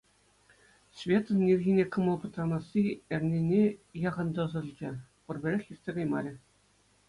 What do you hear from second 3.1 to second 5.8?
эрнене яхӑн тӑсӑлчӗ, пурпӗрех